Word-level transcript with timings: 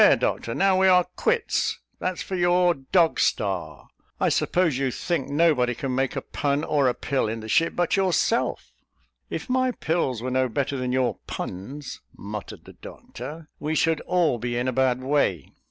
"There, 0.01 0.15
Doctor; 0.15 0.55
now 0.55 0.79
we 0.79 0.87
are 0.87 1.03
quits: 1.15 1.79
that's 1.99 2.23
for 2.23 2.35
your 2.35 2.73
Dog 2.73 3.19
Star. 3.19 3.87
I 4.19 4.29
suppose 4.29 4.79
you 4.79 4.89
think 4.89 5.29
nobody 5.29 5.75
can 5.75 5.93
make 5.93 6.15
a 6.15 6.23
pun 6.23 6.63
or 6.63 6.87
a 6.87 6.95
pill, 6.95 7.27
in 7.27 7.41
the 7.41 7.47
ship, 7.47 7.75
but 7.75 7.95
yourself?" 7.95 8.71
"If 9.29 9.47
my 9.47 9.69
pills 9.69 10.23
were 10.23 10.31
no 10.31 10.49
better 10.49 10.75
than 10.75 10.91
your 10.91 11.19
puns," 11.27 12.01
muttered 12.17 12.65
the 12.65 12.73
doctor, 12.73 13.47
"we 13.59 13.75
should 13.75 14.01
all 14.07 14.39
be 14.39 14.57
in 14.57 14.67
a 14.67 14.73
bad 14.73 15.03
way." 15.03 15.53